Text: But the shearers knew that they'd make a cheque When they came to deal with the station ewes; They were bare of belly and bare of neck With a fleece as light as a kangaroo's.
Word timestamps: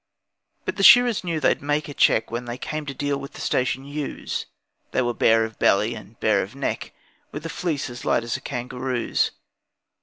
But 0.65 0.77
the 0.77 0.81
shearers 0.83 1.23
knew 1.23 1.39
that 1.39 1.47
they'd 1.59 1.61
make 1.61 1.87
a 1.87 1.93
cheque 1.93 2.31
When 2.31 2.45
they 2.45 2.57
came 2.57 2.87
to 2.87 2.93
deal 2.95 3.19
with 3.19 3.33
the 3.33 3.39
station 3.41 3.85
ewes; 3.85 4.47
They 4.93 5.03
were 5.03 5.13
bare 5.13 5.45
of 5.45 5.59
belly 5.59 5.93
and 5.93 6.19
bare 6.19 6.41
of 6.41 6.55
neck 6.55 6.93
With 7.31 7.45
a 7.45 7.49
fleece 7.49 7.87
as 7.87 8.03
light 8.03 8.23
as 8.23 8.35
a 8.35 8.41
kangaroo's. 8.41 9.29